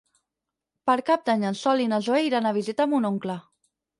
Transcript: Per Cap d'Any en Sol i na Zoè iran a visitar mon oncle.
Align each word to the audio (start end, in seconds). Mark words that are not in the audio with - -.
Per 0.89 0.95
Cap 1.09 1.27
d'Any 1.29 1.45
en 1.51 1.59
Sol 1.59 1.83
i 1.85 1.85
na 1.93 2.01
Zoè 2.07 2.21
iran 2.31 2.49
a 2.49 2.55
visitar 2.57 2.89
mon 2.95 3.09
oncle. 3.13 3.37